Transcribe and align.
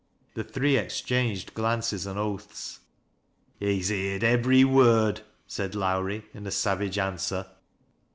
The 0.33 0.43
thi 0.43 0.65
ee 0.77 0.77
exchanged 0.77 1.53
glances 1.53 2.07
and 2.07 2.17
oaths. 2.17 2.79
"He's 3.59 3.89
heerd 3.89 4.23
iyrery 4.23 4.63
word," 4.65 5.21
said 5.45 5.75
Lowrie, 5.75 6.25
in 6.33 6.47
a 6.47 6.49
savage 6.49 6.97
answer. 6.97 7.45